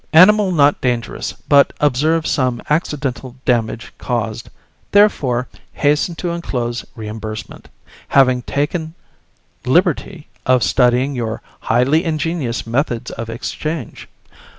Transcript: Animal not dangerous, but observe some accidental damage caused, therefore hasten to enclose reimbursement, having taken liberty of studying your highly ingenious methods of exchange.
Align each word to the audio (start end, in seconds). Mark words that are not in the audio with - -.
Animal 0.13 0.51
not 0.51 0.81
dangerous, 0.81 1.33
but 1.47 1.73
observe 1.79 2.25
some 2.25 2.59
accidental 2.71 3.35
damage 3.45 3.93
caused, 3.99 4.49
therefore 4.93 5.47
hasten 5.73 6.15
to 6.15 6.31
enclose 6.31 6.83
reimbursement, 6.95 7.69
having 8.07 8.41
taken 8.41 8.95
liberty 9.63 10.27
of 10.43 10.63
studying 10.63 11.13
your 11.13 11.43
highly 11.59 12.03
ingenious 12.03 12.65
methods 12.65 13.11
of 13.11 13.29
exchange. 13.29 14.07